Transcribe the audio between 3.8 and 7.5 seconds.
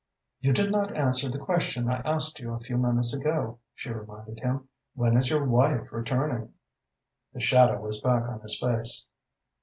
reminded him. "When is your wife returning?" The